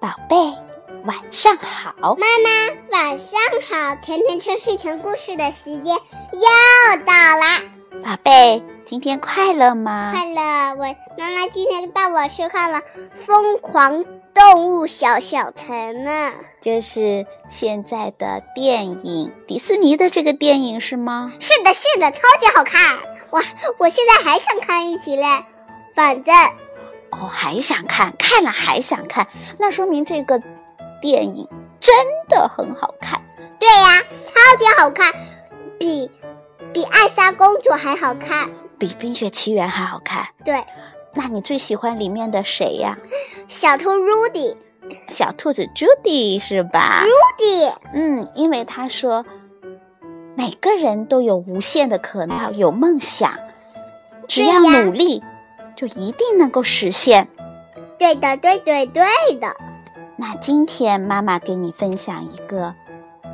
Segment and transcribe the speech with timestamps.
[0.00, 0.36] 宝贝，
[1.06, 1.92] 晚上好。
[2.00, 2.50] 妈妈，
[2.92, 3.96] 晚上好！
[3.96, 7.60] 甜甜圈睡前故事的时间又到啦。
[8.04, 10.12] 宝贝，今天快乐吗？
[10.14, 10.76] 快乐！
[10.76, 10.84] 我
[11.18, 12.78] 妈妈今天带我去看了
[13.12, 21.32] 《疯狂动物小小城》呢，就是现在的电影，迪士尼的这个电影是吗？
[21.40, 22.98] 是的，是的，超级好看！
[23.30, 23.42] 哇，
[23.78, 25.24] 我现在还想看一集嘞。
[25.92, 26.32] 反正。
[27.10, 29.26] 哦，还想看，看了还想看，
[29.58, 30.40] 那说明这个
[31.00, 31.48] 电影
[31.80, 31.94] 真
[32.28, 33.20] 的很好看。
[33.58, 35.12] 对呀，超级好看，
[35.78, 36.10] 比
[36.72, 40.28] 比艾莎公主还好看，比冰雪奇缘还好看。
[40.44, 40.64] 对，
[41.14, 42.96] 那你最喜欢里面的谁呀？
[43.48, 44.56] 小兔 Rudy，
[45.08, 49.24] 小兔子 Judy 是吧？Rudy，嗯，因为他说
[50.36, 53.38] 每个人都有无限的可能，有梦想，
[54.28, 55.22] 只要努力。
[55.78, 57.28] 就一定能够实现，
[58.00, 59.04] 对的，对对对
[59.36, 59.54] 的。
[60.16, 62.74] 那今天妈妈给你分享一个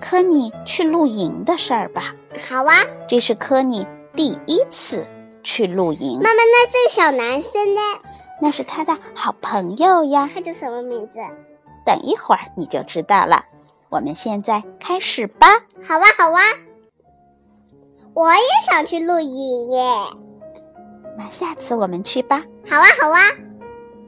[0.00, 2.14] 科尼去露营的事儿吧。
[2.48, 2.72] 好啊，
[3.08, 5.04] 这是科尼第一次
[5.42, 6.20] 去露营。
[6.22, 7.80] 妈妈，那这个小男生呢？
[8.40, 10.30] 那是他的好朋友呀。
[10.32, 11.18] 他叫什么名字？
[11.84, 13.44] 等一会儿你就知道了。
[13.88, 15.48] 我们现在开始吧。
[15.82, 16.40] 好啊，好啊。
[18.14, 19.82] 我也想去露营耶。
[21.18, 22.40] 那下次我们去吧。
[22.70, 23.18] 好啊，好啊。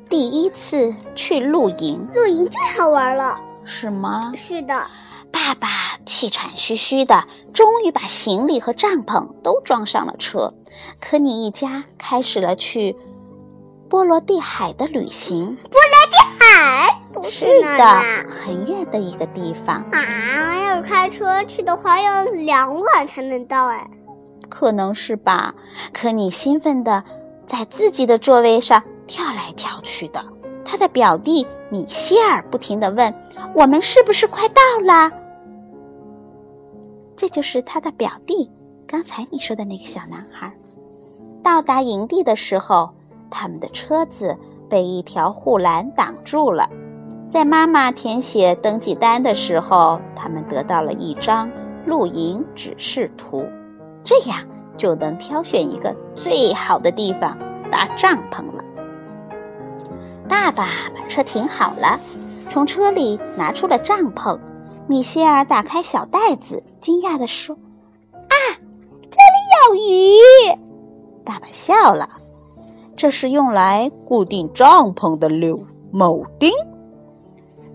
[0.08, 4.30] 第一次去露营，露营最好玩了，是吗？
[4.34, 4.86] 是的。
[5.33, 5.69] 爸爸
[6.06, 10.55] 气喘吁吁的，终于把行李和帐篷都装上了车。
[11.00, 12.97] 科尼一家开始了去
[13.88, 15.56] 波罗的海的旅行。
[15.56, 17.00] 波罗的海？
[17.28, 17.84] 是的，
[18.28, 20.56] 很远的一个地方啊！
[20.69, 23.88] 要开车去的话，要两晚才能到哎。
[24.51, 25.55] 可能是吧，
[25.95, 27.03] 可你兴奋的
[27.47, 30.23] 在自己的座位上跳来跳去的。
[30.62, 33.12] 他的表弟米歇尔不停的问
[33.56, 35.11] ：“我们是不是快到了？”
[37.17, 38.50] 这就是他的表弟，
[38.87, 40.53] 刚才你说的那个小男孩。
[41.43, 42.91] 到达营地的时候，
[43.31, 44.37] 他们的车子
[44.69, 46.69] 被一条护栏挡住了。
[47.28, 51.50] 在妈妈填写登记单的时候，他们得到了一张
[51.87, 53.44] 露营指示图。
[54.03, 54.38] 这样
[54.77, 57.37] 就能挑选一个最好的地方
[57.71, 58.65] 搭帐篷了。
[60.28, 61.99] 爸爸把车停好了，
[62.49, 64.39] 从车里拿出了帐篷。
[64.87, 67.56] 米歇尔打开小袋子，惊讶地说
[68.15, 68.37] ：“啊，
[69.03, 70.59] 这里有鱼！”
[71.25, 72.09] 爸爸笑了
[72.97, 76.50] ：“这是用来固定帐篷的柳铆钉。”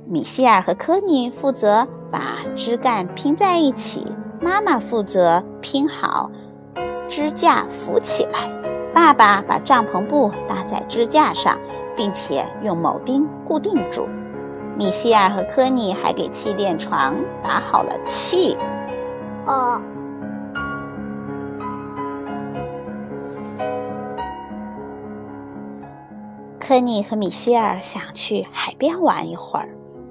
[0.07, 4.05] 米歇尔和科尼负责把枝干拼在一起。
[4.45, 6.29] 妈妈负责拼好
[7.09, 8.47] 支架，扶起来。
[8.93, 11.57] 爸爸把帐篷布搭在支架上，
[11.95, 14.07] 并且用铆钉固定住。
[14.77, 18.55] 米歇尔和科尼还给气垫床打好了气。
[19.47, 19.81] 哦。
[26.59, 29.69] 科尼和米歇尔想去海边玩一会儿，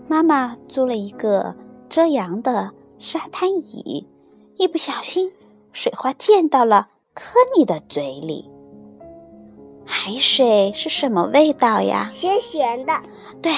[0.09, 1.55] 妈妈租了一个
[1.89, 4.09] 遮阳的沙滩椅。
[4.57, 5.33] 一不小心，
[5.73, 8.49] 水花溅到了科尼的嘴里。
[9.85, 12.11] 海水是什么味道呀？
[12.15, 12.93] 咸咸的。
[13.43, 13.53] 对，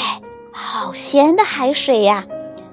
[0.52, 2.26] 好咸的海水呀！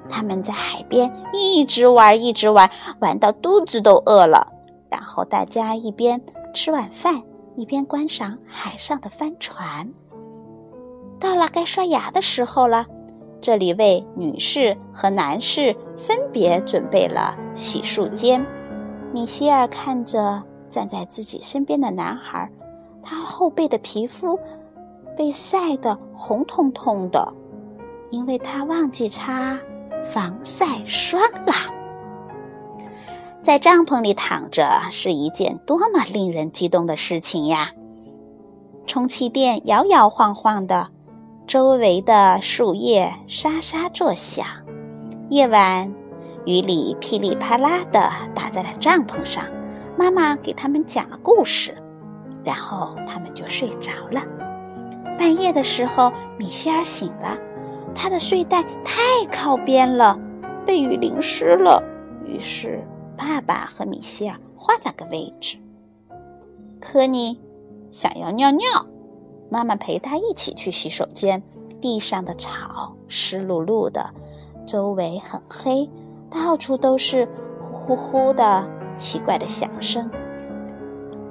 [0.10, 2.70] 他们在海边一直玩，一直玩，
[3.00, 4.48] 玩到肚子都饿了。
[4.90, 6.22] 然后大家一边
[6.54, 7.22] 吃晚饭，
[7.58, 9.92] 一边观赏海上的帆船。
[11.20, 12.86] 到了该刷牙的时候了。
[13.42, 18.46] 这里为女士和男士分别准备了洗漱间。
[19.12, 22.50] 米歇尔看着站在自己身边的男孩，
[23.04, 24.40] 他后背的皮肤
[25.16, 27.34] 被晒得红彤彤的，
[28.10, 29.58] 因为他忘记擦
[30.04, 31.54] 防晒霜了。
[33.42, 37.72] 在帐篷里躺着是一件多么令人激动的事情呀！
[38.88, 40.90] 充气垫摇摇晃晃的。
[41.46, 44.46] 周围的树叶沙沙作响，
[45.30, 45.94] 夜晚，
[46.46, 49.46] 雨里噼里啪啦的打在了帐篷上。
[49.98, 51.78] 妈妈给他们讲了故事，
[52.44, 54.22] 然后他们就睡着了。
[55.20, 57.38] 半夜的时候，米歇尔醒了，
[57.94, 59.02] 他的睡袋太
[59.32, 60.20] 靠边了，
[60.66, 61.84] 被雨淋湿了。
[62.26, 62.84] 于是，
[63.16, 65.58] 爸爸和米歇尔换了个位置。
[66.82, 67.40] 科尼
[67.92, 68.68] 想要尿尿。
[69.52, 71.44] 妈妈陪他一起去洗手间，
[71.80, 74.10] 地上的草湿漉漉的，
[74.66, 75.88] 周围很黑，
[76.34, 77.28] 到处都是
[77.60, 80.10] 呼呼呼的奇怪的响声。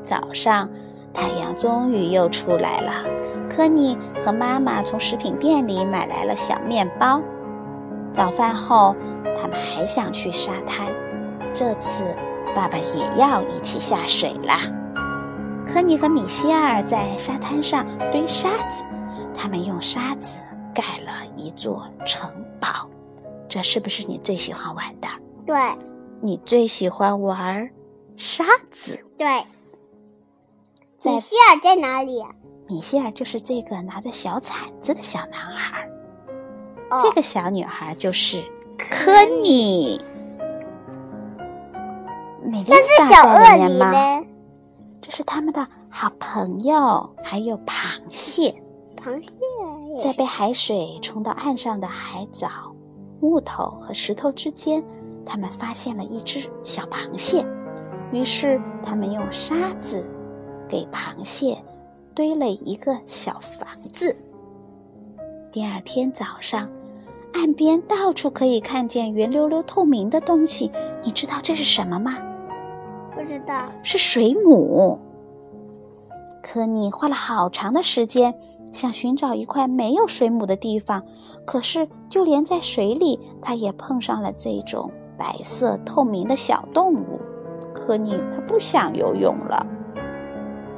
[0.04, 0.68] 早上，
[1.12, 2.92] 太阳终于又出来了，
[3.50, 7.20] 科尼和妈妈从食品店里买来了小面包。
[8.12, 8.94] 早饭后，
[9.40, 10.86] 他们还想去沙滩，
[11.52, 12.04] 这次
[12.54, 14.58] 爸爸也要一起下水啦。
[15.66, 18.84] 科尼和米歇尔在沙滩上堆沙子，
[19.34, 20.40] 他们用沙子
[20.74, 22.88] 盖了一座城堡。
[23.52, 25.06] 这是不是你最喜欢玩的？
[25.44, 25.54] 对，
[26.22, 27.68] 你最喜欢玩
[28.16, 28.98] 沙子？
[29.18, 29.26] 对。
[31.02, 32.24] 米歇尔在哪里？
[32.66, 35.86] 米歇尔就是这个拿着小铲子的小男孩，
[36.88, 38.42] 哦这个小女孩就是
[38.78, 40.00] 科尼。
[42.42, 43.90] 美丽但是莎小鳄梨在里面吗？
[43.90, 44.26] 呢？
[45.02, 48.54] 这是他们的好朋友，还有螃蟹。
[48.96, 49.30] 螃蟹
[50.02, 52.48] 在被海水冲到岸上的海藻、
[53.22, 54.82] 木头和石头之间，
[55.24, 57.46] 他们发现了一只小螃蟹。
[58.12, 60.04] 于是，他们用沙子
[60.68, 61.56] 给螃蟹
[62.16, 64.14] 堆了一个小房子。
[65.52, 66.68] 第二天早上，
[67.32, 70.72] 岸边到处可以看见圆溜溜、透明的东西。
[71.04, 72.18] 你知道这是什么吗？
[73.14, 73.56] 不知道。
[73.84, 74.98] 是水母。
[76.42, 78.34] 科尼花了好长的时间
[78.72, 81.04] 想寻找一块没有水母的地方，
[81.46, 87.20] 可是就连在水里，他也碰上了这种白色透明的小动物。
[87.74, 89.66] 科尼他不想游泳了。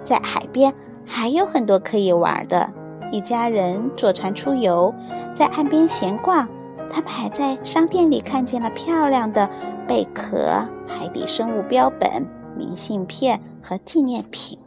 [0.02, 0.72] 在海边
[1.04, 2.70] 还有很多可以玩的。
[3.12, 4.92] 一家人坐船出游，
[5.34, 6.48] 在岸边闲逛。
[6.90, 9.48] 他们还在商店里看见了漂亮的
[9.86, 12.26] 贝壳、海底生物标本、
[12.56, 14.58] 明信片和纪念品。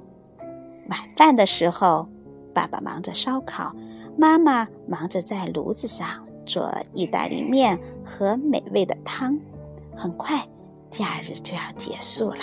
[0.89, 2.07] 晚饭的时候，
[2.53, 3.71] 爸爸忙着烧烤，
[4.19, 6.07] 妈妈忙着在炉子上
[6.43, 9.37] 做意大利面和美味的汤。
[9.95, 10.43] 很快，
[10.89, 12.39] 假日就要结束了。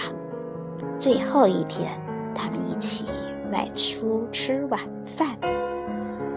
[1.00, 1.90] 最后一天，
[2.32, 3.06] 他们一起
[3.52, 5.36] 外出吃晚饭。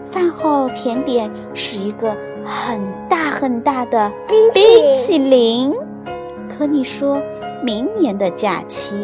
[0.04, 5.74] 饭后甜点是一个很大很大的冰淇冰淋淇淋。
[6.48, 7.22] 可你说，
[7.62, 8.96] 明年的假期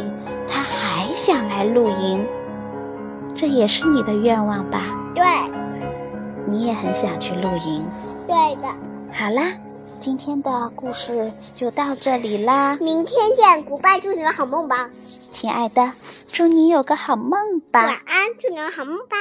[0.49, 2.27] 他还想来露营，
[3.37, 4.81] 这也是你的愿望吧？
[5.15, 5.25] 对，
[6.47, 7.85] 你也很想去露营。
[8.27, 8.69] 对的。
[9.13, 9.53] 好啦，
[10.01, 14.91] 今天的故事就到这里啦，明天见，，Goodbye，，祝你个好梦吧。
[15.07, 15.93] 亲爱的，
[16.29, 17.85] 祝你有个好梦吧。
[17.87, 19.17] 晚安，祝你个好梦吧。